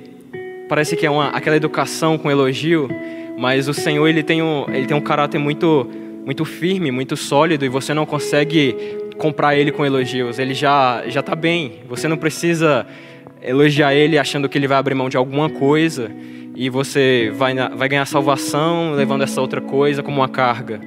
parece 0.70 0.96
que 0.96 1.05
é 1.05 1.10
uma, 1.10 1.29
aquela 1.29 1.55
educação 1.55 2.20
com 2.20 2.29
elogio, 2.29 2.88
mas 3.38 3.67
o 3.67 3.74
Senhor 3.74 4.08
ele 4.08 4.22
tem 4.22 4.43
um, 4.43 4.65
ele 4.70 4.86
tem 4.86 4.96
um 4.96 5.01
caráter 5.01 5.39
muito, 5.39 5.89
muito 6.24 6.46
firme, 6.46 6.91
muito 6.91 7.17
sólido, 7.17 7.65
e 7.65 7.70
você 7.70 7.96
não 7.96 8.05
consegue 8.05 8.75
comprar 9.17 9.55
ele 9.55 9.72
com 9.72 9.84
elogios. 9.84 10.38
Ele 10.38 10.53
já 10.53 11.03
já 11.08 11.22
está 11.22 11.36
bem. 11.36 11.79
Você 11.89 12.08
não 12.08 12.17
precisa 12.17 12.86
elogiar 13.41 13.96
ele 13.96 14.20
achando 14.20 14.48
que 14.48 14.55
ele 14.55 14.67
vai 14.67 14.77
abrir 14.77 14.93
mão 14.93 15.10
de 15.10 15.17
alguma 15.17 15.50
coisa 15.50 16.12
e 16.55 16.70
você 16.70 17.31
vai, 17.34 17.55
vai 17.55 17.89
ganhar 17.89 18.05
salvação 18.05 18.93
levando 18.93 19.24
essa 19.24 19.41
outra 19.41 19.62
coisa 19.62 20.03
como 20.03 20.17
uma 20.17 20.29
carga. 20.29 20.79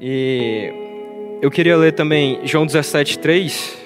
E 0.00 0.79
eu 1.42 1.50
queria 1.50 1.76
ler 1.76 1.92
também 1.92 2.40
João 2.44 2.66
17, 2.66 3.18
3. 3.18 3.78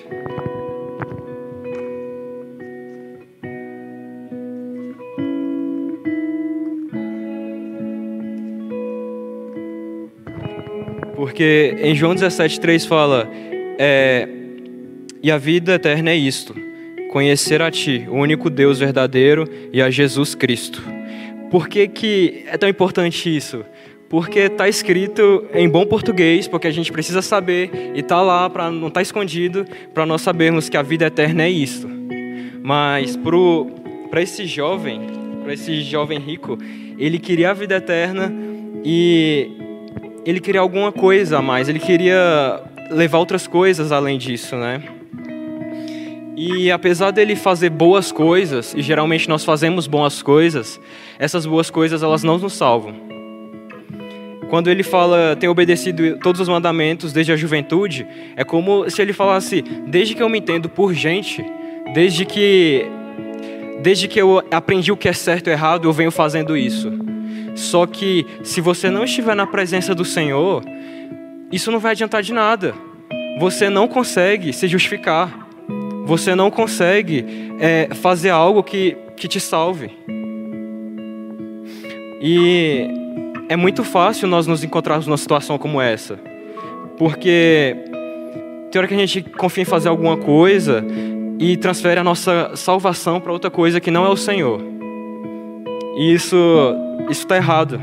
Porque 11.14 11.76
em 11.80 11.94
João 11.94 12.14
17, 12.14 12.60
3 12.60 12.84
fala: 12.86 13.28
é, 13.78 14.28
E 15.22 15.30
a 15.30 15.38
vida 15.38 15.74
eterna 15.74 16.10
é 16.10 16.16
isto, 16.16 16.54
conhecer 17.10 17.62
a 17.62 17.70
Ti, 17.70 18.06
o 18.08 18.16
único 18.16 18.50
Deus 18.50 18.80
verdadeiro, 18.80 19.48
e 19.72 19.80
a 19.80 19.90
Jesus 19.90 20.34
Cristo. 20.34 20.82
Por 21.50 21.68
que, 21.68 21.86
que 21.86 22.44
é 22.48 22.58
tão 22.58 22.68
importante 22.68 23.34
isso? 23.34 23.64
Porque 24.08 24.40
está 24.40 24.68
escrito 24.68 25.44
em 25.52 25.68
bom 25.68 25.86
português, 25.86 26.46
porque 26.46 26.66
a 26.66 26.70
gente 26.70 26.92
precisa 26.92 27.22
saber 27.22 27.92
e 27.94 28.00
está 28.00 28.20
lá 28.20 28.48
para 28.48 28.70
não 28.70 28.88
estar 28.88 29.00
tá 29.00 29.02
escondido, 29.02 29.66
para 29.92 30.06
nós 30.06 30.22
sabermos 30.22 30.68
que 30.68 30.76
a 30.76 30.82
vida 30.82 31.06
eterna 31.06 31.44
é 31.44 31.50
isso. 31.50 31.88
Mas 32.62 33.18
para 34.10 34.22
esse 34.22 34.46
jovem, 34.46 35.00
para 35.42 35.52
esse 35.52 35.82
jovem 35.82 36.18
rico, 36.18 36.58
ele 36.98 37.18
queria 37.18 37.50
a 37.50 37.54
vida 37.54 37.76
eterna 37.76 38.32
e 38.84 39.50
ele 40.24 40.40
queria 40.40 40.60
alguma 40.60 40.92
coisa 40.92 41.38
a 41.38 41.42
mais. 41.42 41.68
Ele 41.68 41.78
queria 41.78 42.62
levar 42.90 43.18
outras 43.18 43.46
coisas 43.46 43.92
além 43.92 44.18
disso, 44.18 44.56
né? 44.56 44.82
E 46.36 46.70
apesar 46.70 47.10
dele 47.10 47.36
fazer 47.36 47.70
boas 47.70 48.10
coisas, 48.10 48.74
e 48.74 48.82
geralmente 48.82 49.28
nós 49.28 49.44
fazemos 49.44 49.86
boas 49.86 50.20
coisas, 50.20 50.80
essas 51.18 51.46
boas 51.46 51.70
coisas 51.70 52.02
elas 52.02 52.24
não 52.24 52.38
nos 52.38 52.54
salvam. 52.54 52.94
Quando 54.50 54.68
ele 54.68 54.82
fala 54.82 55.36
tem 55.36 55.48
obedecido 55.48 56.18
todos 56.18 56.40
os 56.40 56.48
mandamentos 56.48 57.12
desde 57.12 57.32
a 57.32 57.36
juventude, 57.36 58.06
é 58.36 58.44
como 58.44 58.88
se 58.90 59.00
ele 59.00 59.12
falasse 59.12 59.62
desde 59.86 60.14
que 60.14 60.22
eu 60.22 60.28
me 60.28 60.38
entendo 60.38 60.68
por 60.68 60.92
gente, 60.92 61.44
desde 61.92 62.24
que 62.24 62.86
desde 63.82 64.08
que 64.08 64.20
eu 64.20 64.42
aprendi 64.50 64.92
o 64.92 64.96
que 64.96 65.08
é 65.08 65.12
certo 65.12 65.48
e 65.48 65.50
errado, 65.50 65.86
eu 65.86 65.92
venho 65.92 66.10
fazendo 66.10 66.56
isso. 66.56 66.92
Só 67.54 67.86
que 67.86 68.26
se 68.42 68.60
você 68.60 68.90
não 68.90 69.04
estiver 69.04 69.34
na 69.34 69.46
presença 69.46 69.94
do 69.94 70.04
Senhor, 70.04 70.62
isso 71.52 71.70
não 71.70 71.78
vai 71.78 71.92
adiantar 71.92 72.22
de 72.22 72.32
nada. 72.32 72.74
Você 73.38 73.68
não 73.68 73.86
consegue 73.86 74.52
se 74.52 74.66
justificar. 74.68 75.48
Você 76.04 76.34
não 76.34 76.50
consegue 76.50 77.24
é, 77.60 77.88
fazer 77.94 78.30
algo 78.30 78.62
que, 78.62 78.96
que 79.16 79.28
te 79.28 79.40
salve. 79.40 79.90
E 82.20 82.88
é 83.48 83.56
muito 83.56 83.84
fácil 83.84 84.28
nós 84.28 84.46
nos 84.46 84.64
encontrarmos 84.64 85.06
numa 85.06 85.16
situação 85.16 85.58
como 85.58 85.80
essa. 85.80 86.18
Porque 86.96 87.76
tem 88.70 88.78
hora 88.78 88.88
que 88.88 88.94
a 88.94 88.98
gente 88.98 89.22
confia 89.22 89.62
em 89.62 89.66
fazer 89.66 89.88
alguma 89.88 90.16
coisa 90.16 90.84
e 91.38 91.56
transfere 91.56 92.00
a 92.00 92.04
nossa 92.04 92.52
salvação 92.54 93.20
para 93.20 93.32
outra 93.32 93.50
coisa 93.50 93.80
que 93.80 93.90
não 93.90 94.04
é 94.04 94.08
o 94.08 94.16
Senhor. 94.16 94.60
E 95.96 96.12
isso 96.12 96.36
está 97.10 97.36
errado. 97.36 97.80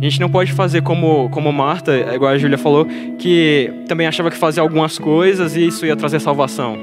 A 0.00 0.04
gente 0.04 0.20
não 0.20 0.28
pode 0.28 0.52
fazer 0.52 0.82
como, 0.82 1.28
como 1.30 1.52
Marta, 1.52 1.96
igual 2.14 2.32
a 2.32 2.38
Júlia 2.38 2.58
falou, 2.58 2.86
que 3.18 3.72
também 3.86 4.06
achava 4.06 4.30
que 4.30 4.36
fazia 4.36 4.62
algumas 4.62 4.98
coisas 4.98 5.54
e 5.54 5.66
isso 5.66 5.86
ia 5.86 5.94
trazer 5.94 6.20
salvação. 6.20 6.76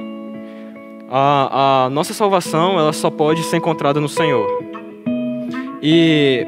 A, 1.11 1.85
a 1.85 1.89
nossa 1.89 2.13
salvação 2.13 2.79
ela 2.79 2.93
só 2.93 3.09
pode 3.09 3.43
ser 3.43 3.57
encontrada 3.57 3.99
no 3.99 4.07
Senhor. 4.07 4.47
E 5.81 6.45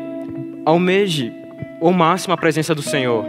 almeje 0.66 1.41
ao 1.82 1.92
máximo 1.92 2.34
a 2.34 2.38
presença 2.38 2.76
do 2.76 2.82
Senhor. 2.82 3.26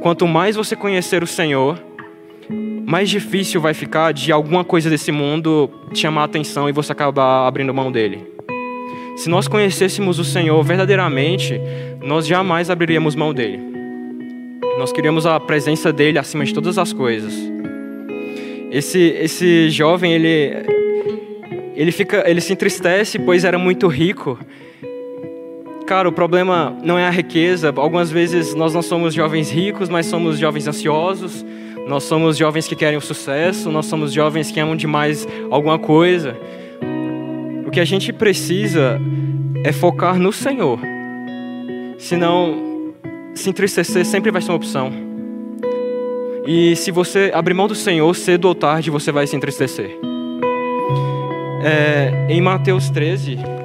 Quanto 0.00 0.26
mais 0.26 0.56
você 0.56 0.76
conhecer 0.76 1.22
o 1.22 1.26
Senhor, 1.26 1.78
mais 2.86 3.10
difícil 3.10 3.60
vai 3.60 3.74
ficar 3.74 4.12
de 4.12 4.32
alguma 4.32 4.64
coisa 4.64 4.88
desse 4.88 5.12
mundo 5.12 5.70
chamar 5.92 6.22
a 6.22 6.24
atenção 6.24 6.68
e 6.68 6.72
você 6.72 6.92
acabar 6.92 7.46
abrindo 7.46 7.74
mão 7.74 7.90
dele. 7.92 8.24
Se 9.16 9.28
nós 9.28 9.46
conhecêssemos 9.46 10.18
o 10.18 10.24
Senhor 10.24 10.62
verdadeiramente, 10.62 11.60
nós 12.00 12.26
jamais 12.26 12.70
abriríamos 12.70 13.14
mão 13.14 13.34
dele. 13.34 13.60
Nós 14.78 14.92
queríamos 14.92 15.26
a 15.26 15.38
presença 15.38 15.92
dele 15.92 16.18
acima 16.18 16.44
de 16.44 16.54
todas 16.54 16.78
as 16.78 16.92
coisas. 16.92 17.34
Esse 18.70 18.98
esse 18.98 19.68
jovem 19.68 20.12
ele 20.12 20.52
ele 21.74 21.92
fica 21.92 22.24
ele 22.26 22.40
se 22.40 22.52
entristece 22.52 23.18
pois 23.18 23.44
era 23.44 23.58
muito 23.58 23.88
rico 23.88 24.38
cara, 25.90 26.08
o 26.08 26.12
problema 26.12 26.72
não 26.84 26.96
é 26.96 27.04
a 27.04 27.10
riqueza. 27.10 27.74
Algumas 27.74 28.12
vezes 28.12 28.54
nós 28.54 28.72
não 28.72 28.80
somos 28.80 29.12
jovens 29.12 29.50
ricos, 29.50 29.88
mas 29.88 30.06
somos 30.06 30.38
jovens 30.38 30.68
ansiosos. 30.68 31.44
Nós 31.88 32.04
somos 32.04 32.36
jovens 32.36 32.68
que 32.68 32.76
querem 32.76 32.96
o 32.96 33.00
sucesso. 33.00 33.72
Nós 33.72 33.86
somos 33.86 34.12
jovens 34.12 34.52
que 34.52 34.60
amam 34.60 34.76
demais 34.76 35.26
alguma 35.50 35.80
coisa. 35.80 36.36
O 37.66 37.72
que 37.72 37.80
a 37.80 37.84
gente 37.84 38.12
precisa 38.12 39.00
é 39.64 39.72
focar 39.72 40.16
no 40.16 40.32
Senhor. 40.32 40.78
Senão, 41.98 42.94
se 43.34 43.50
entristecer 43.50 44.06
sempre 44.06 44.30
vai 44.30 44.40
ser 44.40 44.52
uma 44.52 44.58
opção. 44.58 44.92
E 46.46 46.76
se 46.76 46.92
você 46.92 47.32
abrir 47.34 47.54
mão 47.54 47.66
do 47.66 47.74
Senhor, 47.74 48.14
cedo 48.14 48.44
ou 48.44 48.54
tarde 48.54 48.92
você 48.92 49.10
vai 49.10 49.26
se 49.26 49.34
entristecer. 49.34 49.90
É, 51.64 52.28
em 52.28 52.40
Mateus 52.40 52.90
13, 52.90 53.59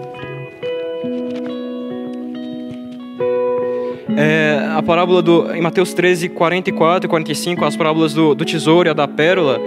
É, 4.17 4.69
a 4.73 4.81
parábola 4.81 5.21
do, 5.21 5.53
em 5.53 5.61
Mateus 5.61 5.93
13, 5.93 6.29
44 6.29 7.05
e 7.05 7.09
45, 7.09 7.65
as 7.65 7.75
parábolas 7.75 8.13
do, 8.13 8.33
do 8.33 8.45
tesouro 8.45 8.87
e 8.87 8.91
a 8.91 8.93
da 8.93 9.07
pérola, 9.07 9.59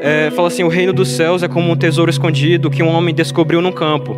é, 0.00 0.30
fala 0.30 0.48
assim: 0.48 0.62
O 0.62 0.68
reino 0.68 0.92
dos 0.92 1.08
céus 1.08 1.42
é 1.42 1.48
como 1.48 1.70
um 1.70 1.76
tesouro 1.76 2.10
escondido 2.10 2.70
que 2.70 2.82
um 2.82 2.88
homem 2.88 3.14
descobriu 3.14 3.62
num 3.62 3.72
campo. 3.72 4.14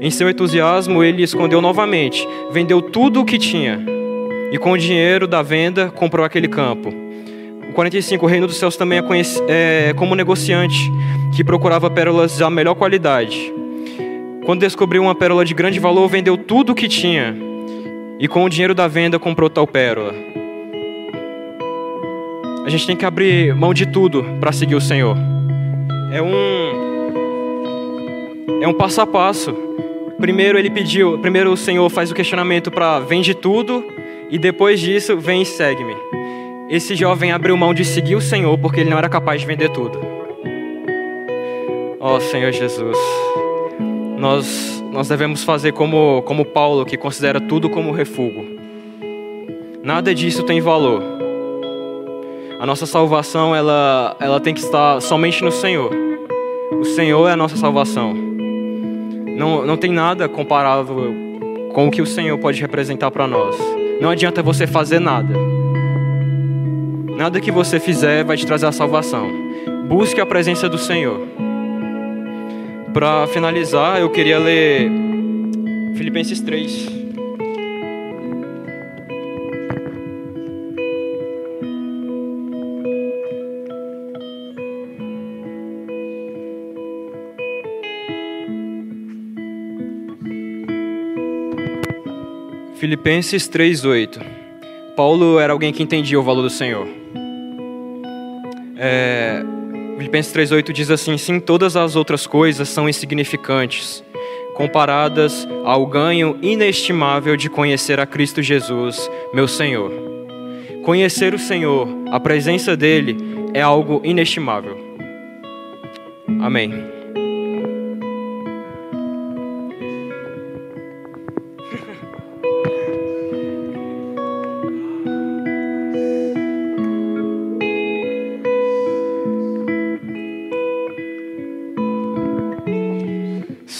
Em 0.00 0.10
seu 0.10 0.30
entusiasmo, 0.30 1.02
ele 1.02 1.24
escondeu 1.24 1.60
novamente, 1.60 2.26
vendeu 2.52 2.80
tudo 2.80 3.20
o 3.20 3.24
que 3.24 3.36
tinha 3.36 3.84
e 4.52 4.58
com 4.58 4.72
o 4.72 4.78
dinheiro 4.78 5.26
da 5.26 5.42
venda 5.42 5.90
comprou 5.90 6.24
aquele 6.24 6.46
campo. 6.46 6.94
O 7.68 7.72
45, 7.72 8.24
o 8.24 8.28
reino 8.28 8.46
dos 8.46 8.56
céus 8.56 8.76
também 8.76 9.00
é, 9.00 9.88
é 9.88 9.92
como 9.94 10.12
um 10.12 10.14
negociante 10.14 10.90
que 11.34 11.42
procurava 11.42 11.90
pérolas 11.90 12.38
da 12.38 12.48
melhor 12.48 12.74
qualidade. 12.76 13.52
Quando 14.46 14.60
descobriu 14.60 15.02
uma 15.02 15.14
pérola 15.14 15.44
de 15.44 15.52
grande 15.52 15.80
valor, 15.80 16.08
vendeu 16.08 16.36
tudo 16.36 16.70
o 16.70 16.74
que 16.74 16.88
tinha 16.88 17.47
e 18.18 18.26
com 18.26 18.44
o 18.44 18.48
dinheiro 18.48 18.74
da 18.74 18.88
venda 18.88 19.18
comprou 19.18 19.48
tal 19.48 19.66
pérola. 19.66 20.14
A 22.64 22.70
gente 22.70 22.86
tem 22.86 22.96
que 22.96 23.06
abrir 23.06 23.54
mão 23.54 23.72
de 23.72 23.86
tudo 23.86 24.24
para 24.40 24.52
seguir 24.52 24.74
o 24.74 24.80
Senhor. 24.80 25.16
É 26.12 26.20
um 26.20 26.88
é 28.60 28.68
um 28.68 28.74
passo 28.74 29.00
a 29.00 29.06
passo. 29.06 29.54
Primeiro 30.18 30.58
ele 30.58 30.68
pediu, 30.68 31.18
primeiro 31.18 31.52
o 31.52 31.56
Senhor 31.56 31.88
faz 31.88 32.10
o 32.10 32.14
questionamento 32.14 32.70
para 32.70 32.98
vende 32.98 33.34
tudo 33.34 33.84
e 34.28 34.38
depois 34.38 34.80
disso 34.80 35.16
vem 35.16 35.42
e 35.42 35.46
segue-me. 35.46 35.94
Esse 36.68 36.94
jovem 36.94 37.32
abriu 37.32 37.56
mão 37.56 37.72
de 37.72 37.84
seguir 37.84 38.16
o 38.16 38.20
Senhor 38.20 38.58
porque 38.58 38.80
ele 38.80 38.90
não 38.90 38.98
era 38.98 39.08
capaz 39.08 39.40
de 39.40 39.46
vender 39.46 39.70
tudo. 39.70 39.98
Ó 42.00 42.16
oh, 42.16 42.20
Senhor 42.20 42.52
Jesus, 42.52 42.98
nós 44.18 44.77
nós 44.92 45.08
devemos 45.08 45.44
fazer 45.44 45.72
como, 45.72 46.22
como 46.22 46.44
Paulo, 46.44 46.84
que 46.84 46.96
considera 46.96 47.40
tudo 47.40 47.68
como 47.68 47.92
refúgio. 47.92 48.58
Nada 49.82 50.14
disso 50.14 50.42
tem 50.42 50.60
valor. 50.60 51.02
A 52.58 52.66
nossa 52.66 52.86
salvação, 52.86 53.54
ela, 53.54 54.16
ela 54.18 54.40
tem 54.40 54.52
que 54.52 54.60
estar 54.60 55.00
somente 55.00 55.42
no 55.44 55.52
Senhor. 55.52 55.92
O 56.80 56.84
Senhor 56.84 57.28
é 57.28 57.32
a 57.32 57.36
nossa 57.36 57.56
salvação. 57.56 58.14
Não, 59.36 59.64
não 59.64 59.76
tem 59.76 59.92
nada 59.92 60.28
comparável 60.28 61.14
com 61.72 61.86
o 61.86 61.90
que 61.90 62.02
o 62.02 62.06
Senhor 62.06 62.36
pode 62.38 62.60
representar 62.60 63.10
para 63.10 63.26
nós. 63.26 63.56
Não 64.00 64.10
adianta 64.10 64.42
você 64.42 64.66
fazer 64.66 64.98
nada. 64.98 65.34
Nada 67.16 67.40
que 67.40 67.52
você 67.52 67.78
fizer 67.78 68.24
vai 68.24 68.36
te 68.36 68.46
trazer 68.46 68.66
a 68.66 68.72
salvação. 68.72 69.28
Busque 69.88 70.20
a 70.20 70.26
presença 70.26 70.68
do 70.68 70.78
Senhor. 70.78 71.37
Para 72.92 73.26
finalizar, 73.28 74.00
eu 74.00 74.10
queria 74.10 74.38
ler 74.38 74.90
Filipenses 75.96 76.40
3. 76.40 76.98
Filipenses 92.78 93.48
3:8. 93.48 94.20
Paulo 94.96 95.38
era 95.38 95.52
alguém 95.52 95.72
que 95.72 95.82
entendia 95.82 96.18
o 96.18 96.22
valor 96.22 96.42
do 96.42 96.50
Senhor. 96.50 96.86
É, 98.76 99.17
Filipenses 100.08 100.32
3:8 100.32 100.72
diz 100.72 100.90
assim: 100.90 101.18
Sim, 101.18 101.38
todas 101.38 101.76
as 101.76 101.94
outras 101.94 102.26
coisas 102.26 102.70
são 102.70 102.88
insignificantes, 102.88 104.02
comparadas 104.54 105.46
ao 105.64 105.84
ganho 105.86 106.38
inestimável 106.40 107.36
de 107.36 107.50
conhecer 107.50 108.00
a 108.00 108.06
Cristo 108.06 108.42
Jesus, 108.42 109.10
meu 109.34 109.46
Senhor. 109.46 109.92
Conhecer 110.82 111.34
o 111.34 111.38
Senhor, 111.38 111.86
a 112.10 112.18
presença 112.18 112.74
dele, 112.74 113.18
é 113.52 113.60
algo 113.60 114.00
inestimável. 114.02 114.78
Amém. 116.40 116.97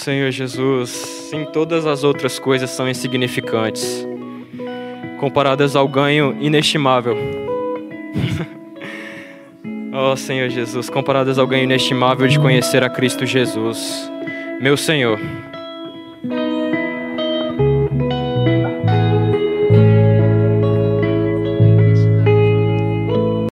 Senhor 0.09 0.31
Jesus, 0.31 0.89
sim, 1.29 1.45
todas 1.45 1.85
as 1.85 2.03
outras 2.03 2.39
coisas 2.39 2.71
são 2.71 2.89
insignificantes, 2.89 4.07
comparadas 5.19 5.75
ao 5.75 5.87
ganho 5.87 6.35
inestimável. 6.41 7.15
oh, 9.93 10.15
Senhor 10.15 10.49
Jesus, 10.49 10.89
comparadas 10.89 11.37
ao 11.37 11.45
ganho 11.45 11.65
inestimável 11.65 12.27
de 12.27 12.39
conhecer 12.39 12.83
a 12.83 12.89
Cristo 12.89 13.23
Jesus, 13.23 14.11
meu 14.59 14.75
Senhor. 14.75 15.19